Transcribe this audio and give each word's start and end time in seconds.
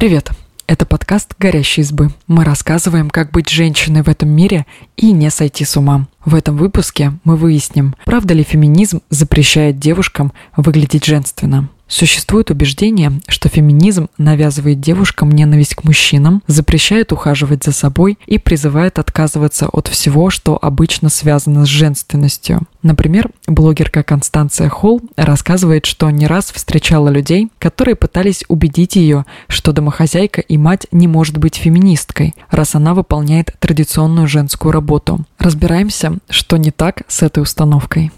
Привет! 0.00 0.30
Это 0.66 0.86
подкаст 0.86 1.34
«Горящие 1.38 1.84
избы». 1.84 2.08
Мы 2.26 2.42
рассказываем, 2.42 3.10
как 3.10 3.32
быть 3.32 3.50
женщиной 3.50 4.00
в 4.02 4.08
этом 4.08 4.30
мире 4.30 4.64
и 4.96 5.12
не 5.12 5.28
сойти 5.28 5.66
с 5.66 5.76
ума. 5.76 6.06
В 6.24 6.34
этом 6.34 6.56
выпуске 6.56 7.12
мы 7.24 7.36
выясним, 7.36 7.94
правда 8.06 8.32
ли 8.32 8.42
феминизм 8.42 9.02
запрещает 9.10 9.78
девушкам 9.78 10.32
выглядеть 10.56 11.04
женственно. 11.04 11.68
Существует 11.90 12.50
убеждение, 12.52 13.20
что 13.26 13.48
феминизм 13.48 14.08
навязывает 14.16 14.80
девушкам 14.80 15.32
ненависть 15.32 15.74
к 15.74 15.82
мужчинам, 15.82 16.40
запрещает 16.46 17.12
ухаживать 17.12 17.64
за 17.64 17.72
собой 17.72 18.16
и 18.26 18.38
призывает 18.38 19.00
отказываться 19.00 19.66
от 19.66 19.88
всего, 19.88 20.30
что 20.30 20.56
обычно 20.62 21.08
связано 21.08 21.66
с 21.66 21.68
женственностью. 21.68 22.60
Например, 22.84 23.28
блогерка 23.48 24.04
Констанция 24.04 24.68
Холл 24.68 25.02
рассказывает, 25.16 25.84
что 25.84 26.08
не 26.10 26.28
раз 26.28 26.52
встречала 26.52 27.08
людей, 27.08 27.48
которые 27.58 27.96
пытались 27.96 28.44
убедить 28.46 28.94
ее, 28.94 29.26
что 29.48 29.72
домохозяйка 29.72 30.40
и 30.40 30.56
мать 30.56 30.86
не 30.92 31.08
может 31.08 31.38
быть 31.38 31.56
феминисткой, 31.56 32.34
раз 32.50 32.76
она 32.76 32.94
выполняет 32.94 33.56
традиционную 33.58 34.28
женскую 34.28 34.70
работу. 34.70 35.24
Разбираемся, 35.38 36.18
что 36.28 36.56
не 36.56 36.70
так 36.70 37.02
с 37.08 37.24
этой 37.24 37.42
установкой. 37.42 38.12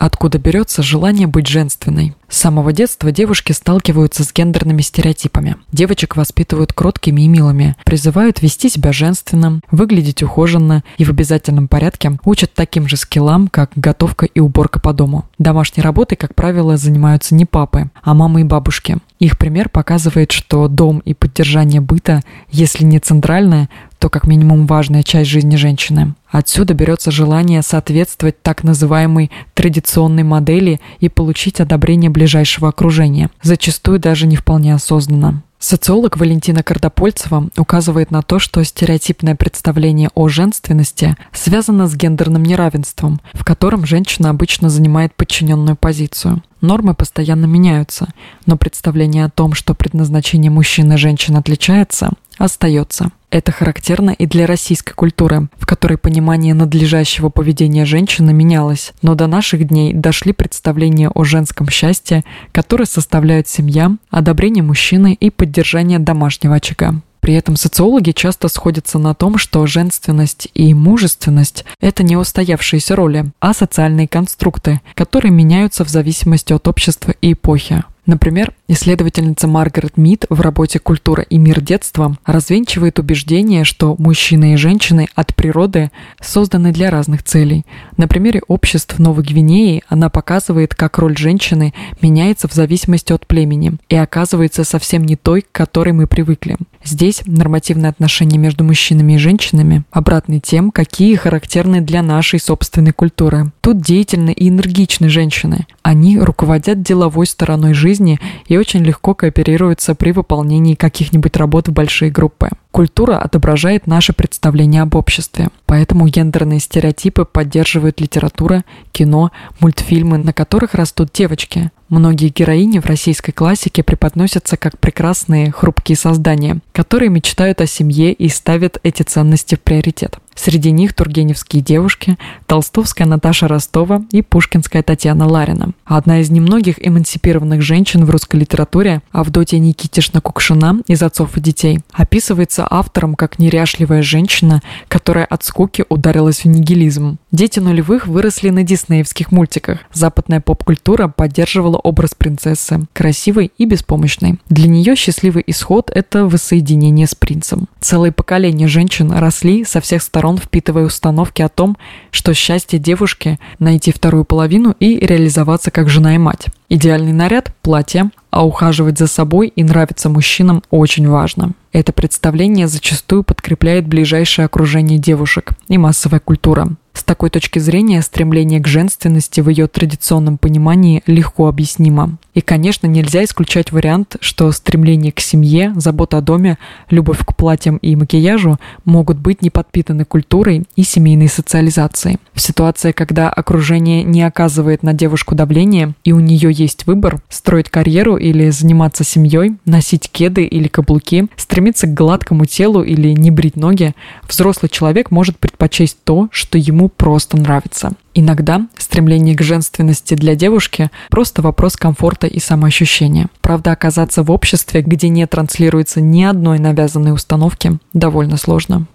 Откуда 0.00 0.38
берется 0.38 0.82
желание 0.82 1.26
быть 1.26 1.46
женственной? 1.46 2.14
С 2.26 2.38
самого 2.38 2.72
детства 2.72 3.12
девушки 3.12 3.52
сталкиваются 3.52 4.24
с 4.24 4.32
гендерными 4.32 4.80
стереотипами. 4.80 5.56
Девочек 5.72 6.16
воспитывают 6.16 6.72
кроткими 6.72 7.20
и 7.20 7.28
милыми, 7.28 7.76
призывают 7.84 8.40
вести 8.40 8.70
себя 8.70 8.94
женственным, 8.94 9.60
выглядеть 9.70 10.22
ухоженно 10.22 10.84
и 10.96 11.04
в 11.04 11.10
обязательном 11.10 11.68
порядке 11.68 12.18
учат 12.24 12.54
таким 12.54 12.88
же 12.88 12.96
скиллам, 12.96 13.48
как 13.48 13.72
готовка 13.74 14.24
и 14.24 14.40
уборка 14.40 14.80
по 14.80 14.94
дому. 14.94 15.26
Домашней 15.36 15.82
работой, 15.82 16.16
как 16.16 16.34
правило, 16.34 16.78
занимаются 16.78 17.34
не 17.34 17.44
папы, 17.44 17.90
а 18.02 18.14
мамы 18.14 18.40
и 18.40 18.44
бабушки. 18.44 18.96
Их 19.18 19.36
пример 19.36 19.68
показывает, 19.68 20.32
что 20.32 20.66
дом 20.66 21.00
и 21.00 21.12
поддержание 21.12 21.82
быта, 21.82 22.22
если 22.50 22.84
не 22.84 23.00
центральное, 23.00 23.68
то 24.00 24.08
как 24.08 24.26
минимум 24.26 24.66
важная 24.66 25.02
часть 25.02 25.30
жизни 25.30 25.56
женщины. 25.56 26.14
Отсюда 26.30 26.72
берется 26.72 27.10
желание 27.10 27.62
соответствовать 27.62 28.42
так 28.42 28.64
называемой 28.64 29.30
традиционной 29.54 30.22
модели 30.22 30.80
и 31.00 31.10
получить 31.10 31.60
одобрение 31.60 32.10
ближайшего 32.10 32.70
окружения, 32.70 33.30
зачастую 33.42 34.00
даже 34.00 34.26
не 34.26 34.36
вполне 34.36 34.74
осознанно. 34.74 35.42
Социолог 35.58 36.16
Валентина 36.16 36.62
Кардопольцева 36.62 37.50
указывает 37.58 38.10
на 38.10 38.22
то, 38.22 38.38
что 38.38 38.64
стереотипное 38.64 39.34
представление 39.34 40.08
о 40.14 40.28
женственности 40.28 41.18
связано 41.34 41.86
с 41.86 41.94
гендерным 41.94 42.42
неравенством, 42.42 43.20
в 43.34 43.44
котором 43.44 43.84
женщина 43.84 44.30
обычно 44.30 44.70
занимает 44.70 45.14
подчиненную 45.14 45.76
позицию. 45.76 46.42
Нормы 46.60 46.94
постоянно 46.94 47.46
меняются, 47.46 48.08
но 48.46 48.56
представление 48.56 49.24
о 49.24 49.30
том, 49.30 49.54
что 49.54 49.74
предназначение 49.74 50.50
мужчин 50.50 50.92
и 50.92 50.96
женщин 50.96 51.36
отличается, 51.36 52.10
остается. 52.36 53.10
Это 53.30 53.52
характерно 53.52 54.10
и 54.10 54.26
для 54.26 54.46
российской 54.46 54.92
культуры, 54.92 55.48
в 55.56 55.64
которой 55.64 55.96
понимание 55.96 56.52
надлежащего 56.52 57.28
поведения 57.28 57.84
женщины 57.84 58.32
менялось, 58.32 58.92
но 59.02 59.14
до 59.14 59.26
наших 59.26 59.68
дней 59.68 59.94
дошли 59.94 60.32
представления 60.32 61.08
о 61.08 61.24
женском 61.24 61.68
счастье, 61.68 62.24
которые 62.52 62.86
составляют 62.86 63.48
семья, 63.48 63.92
одобрение 64.10 64.64
мужчины 64.64 65.14
и 65.14 65.30
поддержание 65.30 65.98
домашнего 65.98 66.56
очага. 66.56 67.00
При 67.20 67.34
этом 67.34 67.56
социологи 67.56 68.12
часто 68.12 68.48
сходятся 68.48 68.98
на 68.98 69.14
том, 69.14 69.38
что 69.38 69.66
женственность 69.66 70.48
и 70.54 70.74
мужественность– 70.74 71.64
это 71.80 72.02
не 72.02 72.16
устоявшиеся 72.16 72.96
роли, 72.96 73.30
а 73.40 73.54
социальные 73.54 74.08
конструкты, 74.08 74.80
которые 74.94 75.32
меняются 75.32 75.84
в 75.84 75.88
зависимости 75.88 76.52
от 76.52 76.66
общества 76.66 77.14
и 77.20 77.34
эпохи. 77.34 77.84
Например, 78.10 78.52
исследовательница 78.66 79.46
Маргарет 79.46 79.96
Мид 79.96 80.24
в 80.28 80.40
работе 80.40 80.80
«Культура 80.80 81.22
и 81.22 81.38
мир 81.38 81.60
детства» 81.60 82.16
развенчивает 82.26 82.98
убеждение, 82.98 83.62
что 83.62 83.94
мужчины 84.00 84.54
и 84.54 84.56
женщины 84.56 85.06
от 85.14 85.32
природы 85.36 85.92
созданы 86.20 86.72
для 86.72 86.90
разных 86.90 87.22
целей. 87.22 87.64
На 87.96 88.08
примере 88.08 88.42
обществ 88.48 88.98
Новой 88.98 89.22
Гвинеи 89.22 89.84
она 89.86 90.08
показывает, 90.10 90.74
как 90.74 90.98
роль 90.98 91.16
женщины 91.16 91.72
меняется 92.02 92.48
в 92.48 92.52
зависимости 92.52 93.12
от 93.12 93.28
племени 93.28 93.74
и 93.88 93.94
оказывается 93.94 94.64
совсем 94.64 95.04
не 95.04 95.14
той, 95.14 95.42
к 95.42 95.52
которой 95.52 95.92
мы 95.92 96.08
привыкли. 96.08 96.56
Здесь 96.82 97.22
нормативные 97.26 97.90
отношения 97.90 98.38
между 98.38 98.64
мужчинами 98.64 99.12
и 99.12 99.18
женщинами 99.18 99.84
обратны 99.92 100.40
тем, 100.40 100.72
какие 100.72 101.14
характерны 101.14 101.80
для 101.80 102.02
нашей 102.02 102.40
собственной 102.40 102.92
культуры. 102.92 103.52
Тут 103.60 103.80
деятельны 103.82 104.32
и 104.32 104.48
энергичны 104.48 105.10
женщины. 105.10 105.66
Они 105.82 106.18
руководят 106.18 106.82
деловой 106.82 107.26
стороной 107.26 107.74
жизни 107.74 107.99
и 108.46 108.56
очень 108.56 108.82
легко 108.82 109.14
кооперируются 109.14 109.94
при 109.94 110.12
выполнении 110.12 110.74
каких-нибудь 110.74 111.36
работ 111.36 111.68
в 111.68 111.72
большие 111.72 112.10
группы. 112.10 112.48
Культура 112.70 113.18
отображает 113.18 113.86
наше 113.86 114.12
представление 114.12 114.82
об 114.82 114.94
обществе, 114.94 115.48
поэтому 115.66 116.06
гендерные 116.06 116.60
стереотипы 116.60 117.24
поддерживают 117.24 118.00
литература, 118.00 118.64
кино, 118.92 119.32
мультфильмы, 119.58 120.18
на 120.18 120.32
которых 120.32 120.74
растут 120.74 121.10
девочки. 121.12 121.70
Многие 121.88 122.28
героини 122.28 122.78
в 122.78 122.86
российской 122.86 123.32
классике 123.32 123.82
преподносятся 123.82 124.56
как 124.56 124.78
прекрасные, 124.78 125.50
хрупкие 125.50 125.96
создания, 125.96 126.60
которые 126.72 127.10
мечтают 127.10 127.60
о 127.60 127.66
семье 127.66 128.12
и 128.12 128.28
ставят 128.28 128.78
эти 128.84 129.02
ценности 129.02 129.56
в 129.56 129.60
приоритет. 129.60 130.18
Среди 130.42 130.70
них 130.70 130.94
тургеневские 130.94 131.62
девушки, 131.62 132.16
толстовская 132.46 133.06
Наташа 133.06 133.46
Ростова 133.46 134.02
и 134.10 134.22
пушкинская 134.22 134.82
Татьяна 134.82 135.28
Ларина. 135.28 135.72
Одна 135.84 136.20
из 136.20 136.30
немногих 136.30 136.76
эмансипированных 136.78 137.60
женщин 137.60 138.06
в 138.06 138.10
русской 138.10 138.36
литературе, 138.36 139.02
Авдотья 139.12 139.58
Никитишна 139.58 140.22
Кукшина 140.22 140.80
из 140.86 141.02
«Отцов 141.02 141.36
и 141.36 141.42
детей», 141.42 141.80
описывается 141.92 142.66
автором 142.70 143.16
как 143.16 143.38
неряшливая 143.38 144.00
женщина, 144.00 144.62
которая 144.88 145.26
от 145.26 145.44
скуки 145.44 145.84
ударилась 145.90 146.44
в 146.44 146.48
нигилизм. 146.48 147.18
Дети 147.32 147.60
нулевых 147.60 148.08
выросли 148.08 148.50
на 148.50 148.64
диснеевских 148.64 149.30
мультиках. 149.30 149.80
Западная 149.92 150.40
поп-культура 150.40 151.06
поддерживала 151.06 151.76
образ 151.76 152.10
принцессы, 152.16 152.80
красивой 152.92 153.52
и 153.56 153.66
беспомощной. 153.66 154.40
Для 154.48 154.68
нее 154.68 154.96
счастливый 154.96 155.44
исход– 155.46 155.92
это 155.94 156.26
воссоединение 156.26 157.06
с 157.06 157.14
принцем. 157.14 157.68
Целые 157.80 158.10
поколения 158.10 158.66
женщин 158.66 159.12
росли 159.12 159.64
со 159.64 159.80
всех 159.80 160.02
сторон 160.02 160.38
впитывая 160.38 160.84
установки 160.84 161.40
о 161.40 161.48
том, 161.48 161.76
что 162.10 162.34
счастье 162.34 162.80
девушки– 162.80 163.38
найти 163.60 163.92
вторую 163.92 164.24
половину 164.24 164.74
и 164.80 164.98
реализоваться 164.98 165.70
как 165.70 165.88
жена 165.88 166.16
и 166.16 166.18
мать. 166.18 166.46
Идеальный 166.68 167.12
наряд– 167.12 167.54
платье, 167.62 168.10
а 168.30 168.44
ухаживать 168.44 168.98
за 168.98 169.06
собой 169.06 169.52
и 169.54 169.62
нравиться 169.62 170.08
мужчинам 170.08 170.62
очень 170.70 171.08
важно. 171.08 171.52
Это 171.72 171.92
представление 171.92 172.66
зачастую 172.66 173.22
подкрепляет 173.22 173.86
ближайшее 173.86 174.46
окружение 174.46 174.98
девушек 174.98 175.52
и 175.68 175.78
массовая 175.78 176.20
культура. 176.20 176.68
С 176.92 177.04
такой 177.04 177.30
точки 177.30 177.58
зрения 177.58 178.02
стремление 178.02 178.60
к 178.60 178.66
женственности 178.66 179.40
в 179.40 179.48
ее 179.48 179.68
традиционном 179.68 180.38
понимании 180.38 181.02
легко 181.06 181.48
объяснимо. 181.48 182.18
И, 182.34 182.40
конечно, 182.40 182.86
нельзя 182.86 183.24
исключать 183.24 183.72
вариант, 183.72 184.16
что 184.20 184.50
стремление 184.52 185.12
к 185.12 185.20
семье, 185.20 185.72
забота 185.76 186.18
о 186.18 186.20
доме, 186.20 186.58
любовь 186.88 187.18
к 187.24 187.34
платьям 187.34 187.76
и 187.78 187.96
макияжу 187.96 188.58
могут 188.84 189.18
быть 189.18 189.42
не 189.42 189.50
подпитаны 189.50 190.04
культурой 190.04 190.64
и 190.76 190.82
семейной 190.82 191.28
социализацией. 191.28 192.18
В 192.34 192.40
ситуации, 192.40 192.92
когда 192.92 193.30
окружение 193.30 194.02
не 194.04 194.22
оказывает 194.22 194.82
на 194.82 194.92
девушку 194.92 195.34
давления, 195.34 195.94
и 196.04 196.12
у 196.12 196.20
нее 196.20 196.52
есть 196.52 196.86
выбор 196.86 197.20
строить 197.28 197.68
карьеру 197.68 198.16
или 198.16 198.50
заниматься 198.50 199.04
семьей, 199.04 199.56
носить 199.64 200.10
кеды 200.10 200.44
или 200.44 200.68
каблуки, 200.68 201.26
стремиться 201.36 201.86
к 201.86 201.94
гладкому 201.94 202.46
телу 202.46 202.82
или 202.82 203.10
не 203.10 203.30
брить 203.30 203.56
ноги, 203.56 203.94
взрослый 204.28 204.70
человек 204.70 205.10
может 205.10 205.38
предпочесть 205.38 205.98
то, 206.04 206.28
что 206.30 206.58
ему 206.58 206.79
просто 206.88 207.36
нравится. 207.36 207.92
Иногда 208.14 208.66
стремление 208.76 209.36
к 209.36 209.42
женственности 209.42 210.14
для 210.14 210.34
девушки– 210.34 210.90
просто 211.10 211.42
вопрос 211.42 211.76
комфорта 211.76 212.26
и 212.26 212.40
самоощущения. 212.40 213.28
Правда, 213.40 213.72
оказаться 213.72 214.22
в 214.22 214.30
обществе, 214.30 214.82
где 214.82 215.08
не 215.08 215.26
транслируется 215.26 216.00
ни 216.00 216.22
одной 216.22 216.58
навязанной 216.58 217.12
установки, 217.12 217.78
довольно 217.92 218.36
сложно. 218.36 218.86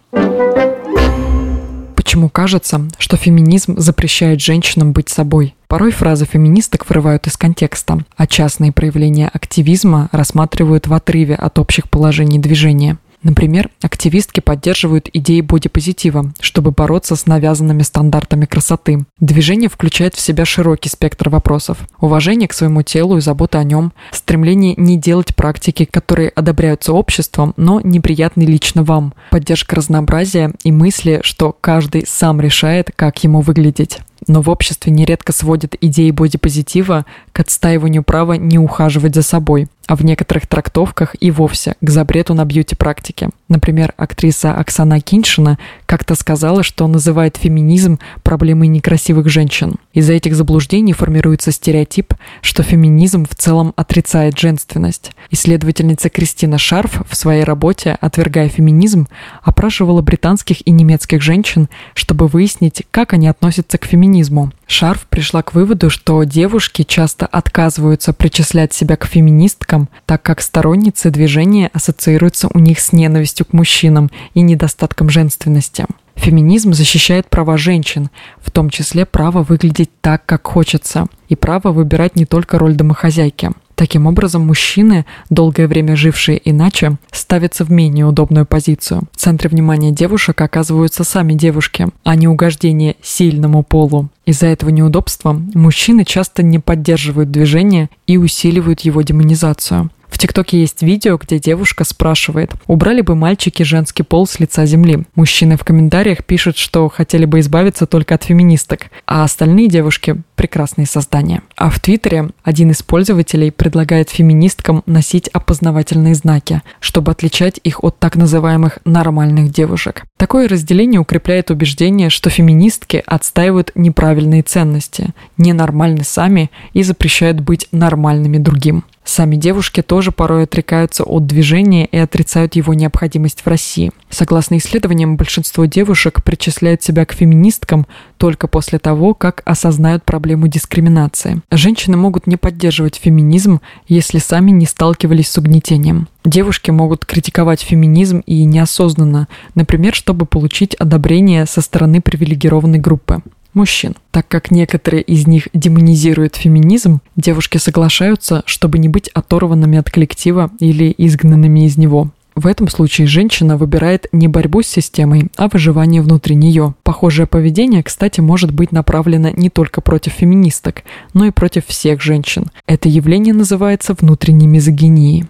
Почему 1.95 2.29
кажется, 2.29 2.87
что 2.97 3.17
феминизм 3.17 3.77
запрещает 3.77 4.39
женщинам 4.39 4.93
быть 4.93 5.09
собой? 5.09 5.55
Порой 5.67 5.91
фразы 5.91 6.25
феминисток 6.25 6.87
вырывают 6.87 7.27
из 7.27 7.35
контекста, 7.35 7.99
а 8.15 8.27
частные 8.27 8.71
проявления 8.71 9.27
активизма 9.27 10.07
рассматривают 10.11 10.87
в 10.87 10.93
отрыве 10.93 11.35
от 11.35 11.57
общих 11.59 11.89
положений 11.89 12.39
движения. 12.39 12.97
Например, 13.25 13.71
активистки 13.81 14.39
поддерживают 14.39 15.09
идеи 15.11 15.41
бодипозитива, 15.41 16.31
чтобы 16.39 16.69
бороться 16.69 17.15
с 17.15 17.25
навязанными 17.25 17.81
стандартами 17.81 18.45
красоты. 18.45 19.03
Движение 19.19 19.67
включает 19.67 20.13
в 20.13 20.21
себя 20.21 20.45
широкий 20.45 20.89
спектр 20.89 21.29
вопросов. 21.29 21.79
Уважение 21.99 22.47
к 22.47 22.53
своему 22.53 22.83
телу 22.83 23.17
и 23.17 23.21
забота 23.21 23.57
о 23.57 23.63
нем, 23.63 23.93
стремление 24.11 24.75
не 24.77 24.95
делать 24.95 25.35
практики, 25.35 25.85
которые 25.85 26.29
одобряются 26.29 26.93
обществом, 26.93 27.55
но 27.57 27.81
неприятны 27.81 28.43
лично 28.43 28.83
вам, 28.83 29.15
поддержка 29.31 29.75
разнообразия 29.75 30.53
и 30.63 30.71
мысли, 30.71 31.21
что 31.23 31.51
каждый 31.59 32.05
сам 32.07 32.39
решает, 32.39 32.91
как 32.95 33.23
ему 33.23 33.41
выглядеть. 33.41 34.01
Но 34.27 34.41
в 34.41 34.49
обществе 34.49 34.91
нередко 34.91 35.33
сводят 35.33 35.75
идеи 35.81 36.11
бодипозитива 36.11 37.05
к 37.31 37.39
отстаиванию 37.39 38.03
права 38.03 38.33
не 38.33 38.57
ухаживать 38.57 39.15
за 39.15 39.21
собой, 39.21 39.67
а 39.87 39.95
в 39.95 40.03
некоторых 40.03 40.47
трактовках 40.47 41.15
и 41.19 41.31
вовсе 41.31 41.75
к 41.81 41.89
запрету 41.89 42.33
на 42.33 42.45
бьюти-практике. 42.45 43.29
Например, 43.49 43.93
актриса 43.97 44.53
Оксана 44.53 44.99
Киншина 44.99 45.59
как-то 45.85 46.15
сказала, 46.15 46.63
что 46.63 46.87
называет 46.87 47.37
феминизм 47.37 47.99
проблемой 48.23 48.67
некрасивых 48.67 49.29
женщин. 49.29 49.75
Из-за 49.93 50.13
этих 50.13 50.35
заблуждений 50.35 50.93
формируется 50.93 51.51
стереотип, 51.51 52.13
что 52.41 52.63
феминизм 52.63 53.25
в 53.25 53.35
целом 53.35 53.73
отрицает 53.75 54.37
женственность. 54.37 55.11
Исследовательница 55.31 56.09
Кристина 56.09 56.57
Шарф 56.57 57.01
в 57.09 57.15
своей 57.15 57.43
работе 57.43 57.97
«Отвергая 58.01 58.49
феминизм» 58.49 59.07
опрашивала 59.41 60.01
британских 60.01 60.65
и 60.67 60.71
немецких 60.71 61.21
женщин, 61.21 61.69
чтобы 61.93 62.27
выяснить, 62.27 62.83
как 62.91 63.13
они 63.13 63.27
относятся 63.27 63.77
к 63.77 63.85
феминизму. 63.85 64.51
Шарф 64.67 65.05
пришла 65.07 65.43
к 65.43 65.53
выводу, 65.53 65.89
что 65.89 66.23
девушки 66.23 66.83
часто 66.83 67.25
отказываются 67.25 68.13
причислять 68.13 68.73
себя 68.73 68.97
к 68.97 69.05
феминисткам, 69.05 69.89
так 70.05 70.23
как 70.23 70.41
сторонницы 70.41 71.11
движения 71.11 71.69
ассоциируются 71.73 72.49
у 72.53 72.59
них 72.59 72.79
с 72.79 72.91
ненавистью 72.91 73.45
к 73.45 73.53
мужчинам 73.53 74.09
и 74.33 74.41
недостатком 74.41 75.09
женственности. 75.09 75.85
Феминизм 76.15 76.73
защищает 76.73 77.29
права 77.29 77.57
женщин, 77.57 78.09
в 78.37 78.49
том 78.49 78.69
числе 78.69 79.05
право 79.05 79.43
выглядеть 79.43 79.91
так, 80.01 80.25
как 80.25 80.47
хочется, 80.47 81.07
и 81.27 81.35
право 81.35 81.71
выбирать 81.71 82.15
не 82.15 82.25
только 82.25 82.57
роль 82.57 82.75
домохозяйки. 82.75 83.51
Таким 83.75 84.07
образом, 84.07 84.47
мужчины, 84.47 85.05
долгое 85.29 85.67
время 85.67 85.95
жившие 85.95 86.41
иначе, 86.43 86.95
ставятся 87.11 87.65
в 87.65 87.71
менее 87.71 88.05
удобную 88.05 88.45
позицию. 88.45 89.03
В 89.11 89.17
центре 89.17 89.49
внимания 89.49 89.91
девушек 89.91 90.39
оказываются 90.39 91.03
сами 91.03 91.33
девушки, 91.33 91.89
а 92.03 92.15
не 92.15 92.27
угождение 92.27 92.95
сильному 93.01 93.63
полу. 93.63 94.09
Из-за 94.25 94.47
этого 94.47 94.69
неудобства 94.69 95.33
мужчины 95.53 96.05
часто 96.05 96.41
не 96.41 96.59
поддерживают 96.59 97.31
движение 97.31 97.89
и 98.07 98.17
усиливают 98.17 98.81
его 98.81 99.01
демонизацию. 99.01 99.91
В 100.15 100.17
ТикТоке 100.17 100.61
есть 100.61 100.81
видео, 100.81 101.17
где 101.17 101.39
девушка 101.39 101.83
спрашивает, 101.83 102.53
убрали 102.67 103.01
бы 103.01 103.15
мальчики 103.15 103.63
женский 103.63 104.03
пол 104.03 104.25
с 104.25 104.39
лица 104.39 104.65
земли. 104.65 105.03
Мужчины 105.13 105.57
в 105.57 105.65
комментариях 105.65 106.23
пишут, 106.23 106.57
что 106.57 106.87
хотели 106.87 107.25
бы 107.25 107.41
избавиться 107.41 107.85
только 107.85 108.15
от 108.15 108.23
феминисток, 108.23 108.83
а 109.05 109.25
остальные 109.25 109.67
девушки– 109.67 110.15
прекрасные 110.35 110.87
создания. 110.87 111.41
А 111.57 111.69
в 111.69 111.81
Твиттере 111.81 112.29
один 112.43 112.71
из 112.71 112.81
пользователей 112.81 113.51
предлагает 113.51 114.09
феминисткам 114.09 114.83
носить 114.85 115.27
опознавательные 115.27 116.15
знаки, 116.15 116.61
чтобы 116.79 117.11
отличать 117.11 117.59
их 117.65 117.83
от 117.83 117.99
так 117.99 118.15
называемых 118.15 118.79
нормальных 118.85 119.51
девушек. 119.51 120.05
Такое 120.15 120.47
разделение 120.47 121.01
укрепляет 121.01 121.51
убеждение, 121.51 122.09
что 122.09 122.29
феминистки 122.29 123.03
отстаивают 123.05 123.71
неправильные 123.75 124.43
ценности, 124.43 125.09
ненормальны 125.37 126.05
сами 126.05 126.51
и 126.71 126.83
запрещают 126.83 127.41
быть 127.41 127.67
нормальными 127.73 128.37
другим. 128.37 128.85
Сами 129.05 129.35
девушки 129.35 129.83
тоже 129.83 130.04
порой 130.11 130.43
отрекаются 130.43 131.03
от 131.03 131.25
движения 131.25 131.85
и 131.85 131.97
отрицают 131.97 132.55
его 132.55 132.73
необходимость 132.73 133.41
в 133.41 133.47
России. 133.47 133.91
Согласно 134.09 134.57
исследованиям, 134.57 135.17
большинство 135.17 135.65
девушек 135.65 136.23
причисляют 136.23 136.83
себя 136.83 137.05
к 137.05 137.13
феминисткам 137.13 137.87
только 138.17 138.47
после 138.47 138.79
того, 138.79 139.13
как 139.13 139.41
осознают 139.45 140.03
проблему 140.03 140.47
дискриминации. 140.47 141.41
Женщины 141.51 141.97
могут 141.97 142.27
не 142.27 142.37
поддерживать 142.37 142.95
феминизм, 142.95 143.61
если 143.87 144.19
сами 144.19 144.51
не 144.51 144.65
сталкивались 144.65 145.29
с 145.29 145.37
угнетением. 145.37 146.07
Девушки 146.23 146.71
могут 146.71 147.05
критиковать 147.05 147.61
феминизм 147.61 148.19
и 148.25 148.43
неосознанно, 148.45 149.27
например, 149.53 149.93
чтобы 149.93 150.25
получить 150.25 150.75
одобрение 150.75 151.45
со 151.45 151.61
стороны 151.61 152.01
привилегированной 152.01 152.79
группы 152.79 153.21
мужчин. 153.55 153.95
Так 154.11 154.27
как 154.27 154.51
некоторые 154.51 155.01
из 155.01 155.25
них 155.25 155.47
демонизируют 155.53 156.35
феминизм, 156.35 156.99
девушки 157.15 157.57
соглашаются, 157.57 158.43
чтобы 158.45 158.77
не 158.77 158.89
быть 158.89 159.09
оторванными 159.09 159.77
от 159.77 159.89
коллектива 159.89 160.51
или 160.59 160.93
изгнанными 160.97 161.65
из 161.65 161.77
него. 161.77 162.11
В 162.35 162.47
этом 162.47 162.67
случае 162.67 163.07
женщина 163.07 163.55
выбирает 163.55 164.07
не 164.11 164.27
борьбу 164.27 164.61
с 164.61 164.67
системой, 164.67 165.29
а 165.37 165.47
выживание 165.47 166.01
внутри 166.01 166.35
нее. 166.35 166.73
Похожее 166.83 167.27
поведение, 167.27 167.81
кстати, 167.81 168.19
может 168.19 168.51
быть 168.51 168.73
направлено 168.73 169.29
не 169.29 169.49
только 169.49 169.79
против 169.79 170.11
феминисток, 170.11 170.83
но 171.13 171.25
и 171.25 171.31
против 171.31 171.65
всех 171.65 172.01
женщин. 172.01 172.47
Это 172.67 172.89
явление 172.89 173.33
называется 173.33 173.95
внутренней 173.97 174.47
мизогинией. 174.47 175.23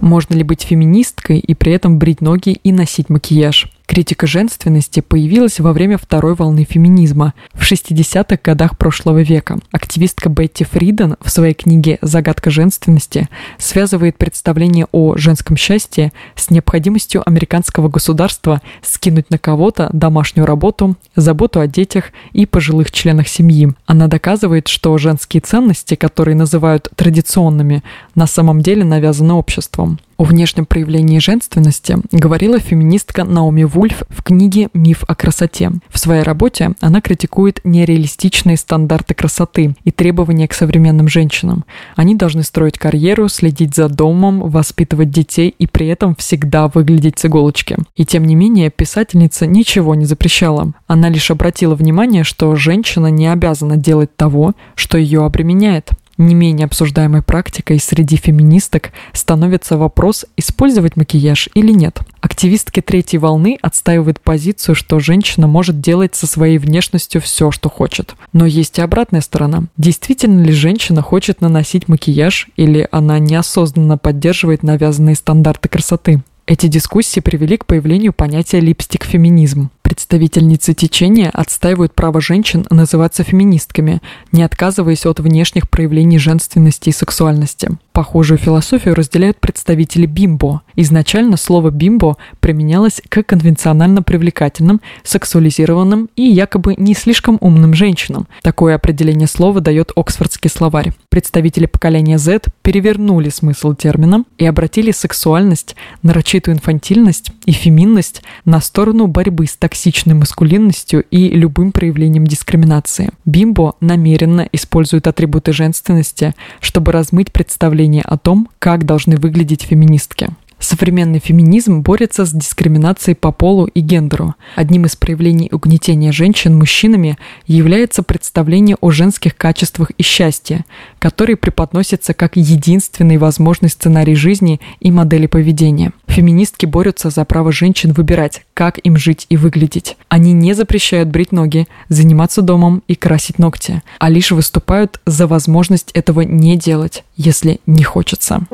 Можно 0.00 0.34
ли 0.34 0.44
быть 0.44 0.62
феминисткой 0.62 1.38
и 1.40 1.54
при 1.54 1.72
этом 1.72 1.98
брить 1.98 2.22
ноги 2.22 2.58
и 2.62 2.72
носить 2.72 3.10
макияж? 3.10 3.70
Критика 3.88 4.26
женственности 4.26 5.00
появилась 5.00 5.60
во 5.60 5.72
время 5.72 5.96
второй 5.96 6.34
волны 6.34 6.66
феминизма 6.68 7.32
в 7.54 7.62
60-х 7.62 8.38
годах 8.44 8.76
прошлого 8.76 9.22
века. 9.22 9.58
Активистка 9.72 10.28
Бетти 10.28 10.64
Фриден 10.64 11.16
в 11.22 11.30
своей 11.30 11.54
книге 11.54 11.98
«Загадка 12.02 12.50
женственности» 12.50 13.30
связывает 13.56 14.18
представление 14.18 14.86
о 14.92 15.16
женском 15.16 15.56
счастье 15.56 16.12
с 16.36 16.50
необходимостью 16.50 17.26
американского 17.26 17.88
государства 17.88 18.60
скинуть 18.82 19.30
на 19.30 19.38
кого-то 19.38 19.88
домашнюю 19.94 20.44
работу, 20.44 20.96
заботу 21.16 21.58
о 21.58 21.66
детях 21.66 22.12
и 22.34 22.44
пожилых 22.44 22.92
членах 22.92 23.26
семьи. 23.26 23.72
Она 23.86 24.06
доказывает, 24.06 24.68
что 24.68 24.98
женские 24.98 25.40
ценности, 25.40 25.94
которые 25.94 26.36
называют 26.36 26.90
традиционными, 26.94 27.82
на 28.14 28.26
самом 28.26 28.60
деле 28.60 28.84
навязаны 28.84 29.32
обществом. 29.32 29.98
О 30.18 30.24
внешнем 30.24 30.66
проявлении 30.66 31.20
женственности 31.20 31.96
говорила 32.10 32.58
феминистка 32.58 33.22
Наоми 33.22 33.62
Вульф 33.62 34.02
в 34.08 34.24
книге 34.24 34.68
«Миф 34.74 35.04
о 35.06 35.14
красоте». 35.14 35.70
В 35.90 35.98
своей 36.00 36.24
работе 36.24 36.72
она 36.80 37.00
критикует 37.00 37.60
нереалистичные 37.62 38.56
стандарты 38.56 39.14
красоты 39.14 39.76
и 39.84 39.92
требования 39.92 40.48
к 40.48 40.54
современным 40.54 41.06
женщинам. 41.06 41.64
Они 41.94 42.16
должны 42.16 42.42
строить 42.42 42.78
карьеру, 42.78 43.28
следить 43.28 43.76
за 43.76 43.88
домом, 43.88 44.40
воспитывать 44.40 45.10
детей 45.10 45.54
и 45.56 45.68
при 45.68 45.86
этом 45.86 46.16
всегда 46.16 46.66
выглядеть 46.66 47.20
с 47.20 47.26
иголочки. 47.26 47.76
И 47.94 48.04
тем 48.04 48.24
не 48.24 48.34
менее, 48.34 48.70
писательница 48.70 49.46
ничего 49.46 49.94
не 49.94 50.04
запрещала. 50.04 50.72
Она 50.88 51.10
лишь 51.10 51.30
обратила 51.30 51.76
внимание, 51.76 52.24
что 52.24 52.56
женщина 52.56 53.06
не 53.06 53.28
обязана 53.28 53.76
делать 53.76 54.16
того, 54.16 54.54
что 54.74 54.98
ее 54.98 55.24
обременяет. 55.24 55.92
Не 56.18 56.34
менее 56.34 56.64
обсуждаемой 56.64 57.22
практикой 57.22 57.78
среди 57.78 58.16
феминисток 58.16 58.90
становится 59.12 59.78
вопрос, 59.78 60.26
использовать 60.36 60.96
макияж 60.96 61.48
или 61.54 61.70
нет. 61.70 62.00
Активистки 62.20 62.80
третьей 62.80 63.20
волны 63.20 63.56
отстаивают 63.62 64.20
позицию, 64.20 64.74
что 64.74 64.98
женщина 64.98 65.46
может 65.46 65.80
делать 65.80 66.16
со 66.16 66.26
своей 66.26 66.58
внешностью 66.58 67.20
все, 67.20 67.52
что 67.52 67.70
хочет. 67.70 68.16
Но 68.32 68.46
есть 68.46 68.78
и 68.78 68.82
обратная 68.82 69.20
сторона. 69.20 69.64
Действительно 69.76 70.42
ли 70.42 70.52
женщина 70.52 71.02
хочет 71.02 71.40
наносить 71.40 71.86
макияж 71.86 72.48
или 72.56 72.88
она 72.90 73.20
неосознанно 73.20 73.96
поддерживает 73.96 74.64
навязанные 74.64 75.14
стандарты 75.14 75.68
красоты? 75.68 76.20
Эти 76.48 76.66
дискуссии 76.66 77.20
привели 77.20 77.58
к 77.58 77.66
появлению 77.66 78.14
понятия 78.14 78.58
липстик-феминизм. 78.60 79.68
Представительницы 79.88 80.74
течения 80.74 81.30
отстаивают 81.30 81.94
право 81.94 82.20
женщин 82.20 82.66
называться 82.68 83.24
феминистками, 83.24 84.02
не 84.32 84.42
отказываясь 84.42 85.06
от 85.06 85.18
внешних 85.18 85.70
проявлений 85.70 86.18
женственности 86.18 86.90
и 86.90 86.92
сексуальности. 86.92 87.70
Похожую 87.94 88.36
философию 88.36 88.94
разделяют 88.94 89.40
представители 89.40 90.04
бимбо. 90.04 90.60
Изначально 90.76 91.38
слово 91.38 91.70
бимбо 91.70 92.18
применялось 92.38 93.00
к 93.08 93.22
конвенционально 93.22 94.02
привлекательным, 94.02 94.82
сексуализированным 95.04 96.10
и 96.14 96.22
якобы 96.22 96.74
не 96.76 96.94
слишком 96.94 97.38
умным 97.40 97.72
женщинам. 97.72 98.28
Такое 98.42 98.74
определение 98.74 99.26
слова 99.26 99.62
дает 99.62 99.90
Оксфордский 99.96 100.50
словарь. 100.50 100.92
Представители 101.08 101.64
поколения 101.64 102.18
Z 102.18 102.42
перевернули 102.60 103.30
смысл 103.30 103.72
термина 103.72 104.24
и 104.36 104.44
обратили 104.44 104.90
сексуальность, 104.90 105.74
нарочитую 106.02 106.56
инфантильность 106.56 107.32
и 107.46 107.52
феминность 107.52 108.22
на 108.44 108.60
сторону 108.60 109.06
борьбы 109.06 109.46
с 109.46 109.56
токсичной 109.78 110.14
маскулинностью 110.14 111.04
и 111.08 111.28
любым 111.28 111.70
проявлением 111.70 112.26
дискриминации. 112.26 113.10
Бимбо 113.24 113.76
намеренно 113.80 114.48
использует 114.50 115.06
атрибуты 115.06 115.52
женственности, 115.52 116.34
чтобы 116.60 116.90
размыть 116.90 117.30
представление 117.30 118.02
о 118.02 118.18
том, 118.18 118.48
как 118.58 118.84
должны 118.84 119.16
выглядеть 119.16 119.62
феминистки. 119.62 120.30
Современный 120.58 121.20
феминизм 121.20 121.80
борется 121.80 122.24
с 122.24 122.32
дискриминацией 122.32 123.14
по 123.14 123.30
полу 123.30 123.66
и 123.66 123.80
гендеру. 123.80 124.34
Одним 124.56 124.86
из 124.86 124.96
проявлений 124.96 125.48
угнетения 125.52 126.10
женщин 126.10 126.58
мужчинами 126.58 127.16
является 127.46 128.02
представление 128.02 128.76
о 128.80 128.90
женских 128.90 129.36
качествах 129.36 129.90
и 129.96 130.02
счастье, 130.02 130.64
которые 130.98 131.36
преподносятся 131.36 132.12
как 132.12 132.36
единственный 132.36 133.18
возможный 133.18 133.68
сценарий 133.68 134.16
жизни 134.16 134.60
и 134.80 134.90
модели 134.90 135.26
поведения. 135.26 135.92
Феминистки 136.08 136.66
борются 136.66 137.10
за 137.10 137.24
право 137.24 137.52
женщин 137.52 137.92
выбирать, 137.92 138.42
как 138.54 138.78
им 138.78 138.96
жить 138.96 139.26
и 139.28 139.36
выглядеть. 139.36 139.96
Они 140.08 140.32
не 140.32 140.54
запрещают 140.54 141.08
брить 141.08 141.30
ноги, 141.30 141.68
заниматься 141.88 142.42
домом 142.42 142.82
и 142.88 142.96
красить 142.96 143.38
ногти, 143.38 143.82
а 144.00 144.10
лишь 144.10 144.32
выступают 144.32 145.00
за 145.06 145.28
возможность 145.28 145.92
этого 145.92 146.22
не 146.22 146.56
делать, 146.56 147.04
если 147.16 147.60
не 147.66 147.84
хочется. 147.84 148.46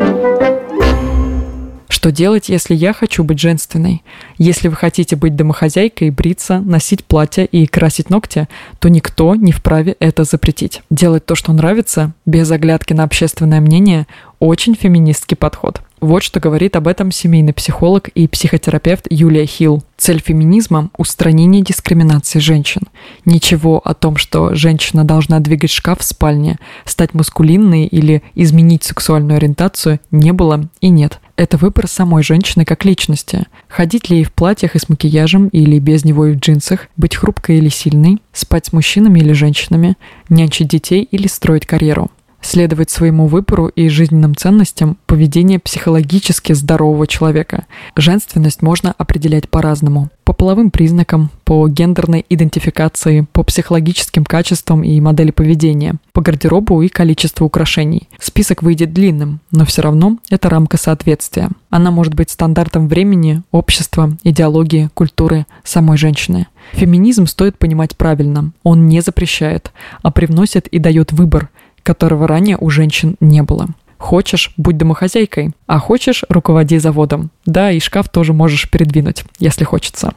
Что 1.88 2.10
делать, 2.10 2.48
если 2.48 2.74
я 2.74 2.92
хочу 2.92 3.24
быть 3.24 3.38
женственной? 3.38 4.02
Если 4.38 4.68
вы 4.68 4.76
хотите 4.76 5.16
быть 5.16 5.36
домохозяйкой, 5.36 6.10
бриться, 6.10 6.60
носить 6.60 7.04
платье 7.04 7.44
и 7.44 7.66
красить 7.66 8.10
ногти, 8.10 8.48
то 8.78 8.88
никто 8.88 9.34
не 9.34 9.52
вправе 9.52 9.96
это 10.00 10.24
запретить. 10.24 10.82
Делать 10.90 11.26
то, 11.26 11.34
что 11.34 11.52
нравится, 11.52 12.12
без 12.26 12.50
оглядки 12.50 12.92
на 12.92 13.04
общественное 13.04 13.60
мнение, 13.60 14.06
очень 14.38 14.74
феминистский 14.74 15.36
подход. 15.36 15.80
Вот 16.00 16.22
что 16.22 16.38
говорит 16.38 16.76
об 16.76 16.86
этом 16.86 17.10
семейный 17.10 17.54
психолог 17.54 18.08
и 18.08 18.28
психотерапевт 18.28 19.06
Юлия 19.08 19.46
Хилл. 19.46 19.82
Цель 19.96 20.20
феминизма– 20.20 20.90
устранение 20.98 21.62
дискриминации 21.62 22.40
женщин. 22.40 22.82
Ничего 23.24 23.80
о 23.82 23.94
том, 23.94 24.18
что 24.18 24.54
женщина 24.54 25.04
должна 25.04 25.40
двигать 25.40 25.70
шкаф 25.70 26.00
в 26.00 26.04
спальне, 26.04 26.58
стать 26.84 27.14
маскулинной 27.14 27.86
или 27.86 28.22
изменить 28.34 28.84
сексуальную 28.84 29.38
ориентацию 29.38 29.98
не 30.10 30.32
было 30.32 30.68
и 30.82 30.90
нет. 30.90 31.20
Это 31.36 31.56
выбор 31.56 31.88
самой 31.88 32.22
женщины 32.22 32.64
как 32.64 32.84
личности. 32.84 33.46
Ходить 33.68 34.08
ли 34.08 34.18
ей 34.18 34.24
в 34.24 34.32
платьях 34.32 34.76
и 34.76 34.78
с 34.78 34.88
макияжем 34.88 35.48
или 35.48 35.80
без 35.80 36.04
него 36.04 36.26
и 36.26 36.32
в 36.32 36.38
джинсах, 36.38 36.88
быть 36.96 37.16
хрупкой 37.16 37.58
или 37.58 37.68
сильной, 37.68 38.22
спать 38.32 38.66
с 38.66 38.72
мужчинами 38.72 39.18
или 39.18 39.32
женщинами, 39.32 39.96
нянчить 40.28 40.68
детей 40.68 41.02
или 41.10 41.26
строить 41.26 41.66
карьеру 41.66 42.10
следовать 42.44 42.90
своему 42.90 43.26
выбору 43.26 43.68
и 43.68 43.88
жизненным 43.88 44.36
ценностям 44.36 44.98
поведение 45.06 45.58
психологически 45.58 46.52
здорового 46.52 47.06
человека. 47.06 47.66
Женственность 47.96 48.62
можно 48.62 48.94
определять 48.96 49.48
по-разному. 49.48 50.10
По 50.24 50.32
половым 50.32 50.70
признакам, 50.70 51.30
по 51.44 51.68
гендерной 51.68 52.24
идентификации, 52.28 53.26
по 53.32 53.42
психологическим 53.42 54.24
качествам 54.24 54.82
и 54.82 55.00
модели 55.00 55.30
поведения, 55.30 55.96
по 56.12 56.22
гардеробу 56.22 56.80
и 56.82 56.88
количеству 56.88 57.46
украшений. 57.46 58.08
Список 58.18 58.62
выйдет 58.62 58.92
длинным, 58.92 59.40
но 59.50 59.64
все 59.64 59.82
равно 59.82 60.18
это 60.30 60.48
рамка 60.48 60.76
соответствия. 60.76 61.50
Она 61.70 61.90
может 61.90 62.14
быть 62.14 62.30
стандартом 62.30 62.88
времени, 62.88 63.42
общества, 63.50 64.16
идеологии, 64.22 64.90
культуры 64.94 65.46
самой 65.62 65.98
женщины. 65.98 66.46
Феминизм 66.72 67.26
стоит 67.26 67.58
понимать 67.58 67.96
правильно. 67.96 68.52
Он 68.62 68.88
не 68.88 69.02
запрещает, 69.02 69.72
а 70.02 70.10
привносит 70.10 70.66
и 70.68 70.78
дает 70.78 71.12
выбор– 71.12 71.50
которого 71.84 72.26
ранее 72.26 72.56
у 72.58 72.70
женщин 72.70 73.14
не 73.20 73.42
было. 73.42 73.68
Хочешь, 73.98 74.52
будь 74.56 74.76
домохозяйкой, 74.76 75.52
а 75.66 75.78
хочешь, 75.78 76.24
руководи 76.28 76.78
заводом. 76.78 77.30
Да, 77.46 77.70
и 77.70 77.78
шкаф 77.78 78.08
тоже 78.08 78.32
можешь 78.32 78.68
передвинуть, 78.68 79.24
если 79.38 79.64
хочется. 79.64 80.12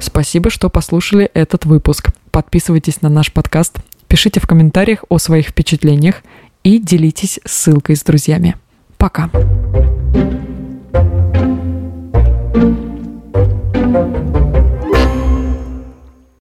Спасибо, 0.00 0.48
что 0.50 0.70
послушали 0.70 1.28
этот 1.34 1.64
выпуск. 1.64 2.10
Подписывайтесь 2.30 3.02
на 3.02 3.08
наш 3.08 3.32
подкаст, 3.32 3.78
пишите 4.06 4.40
в 4.40 4.46
комментариях 4.46 5.04
о 5.08 5.18
своих 5.18 5.48
впечатлениях 5.48 6.22
и 6.62 6.78
делитесь 6.78 7.40
ссылкой 7.44 7.96
с 7.96 8.04
друзьями. 8.04 8.56
Пока! 8.96 9.28